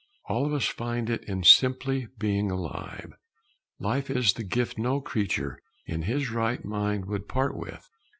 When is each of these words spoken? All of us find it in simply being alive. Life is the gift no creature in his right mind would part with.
All 0.27 0.47
of 0.47 0.53
us 0.55 0.65
find 0.65 1.11
it 1.11 1.23
in 1.25 1.43
simply 1.43 2.07
being 2.17 2.49
alive. 2.49 3.13
Life 3.77 4.09
is 4.09 4.33
the 4.33 4.41
gift 4.43 4.79
no 4.79 4.99
creature 4.99 5.59
in 5.85 6.01
his 6.01 6.31
right 6.31 6.65
mind 6.65 7.05
would 7.05 7.27
part 7.29 7.55
with. 7.55 7.87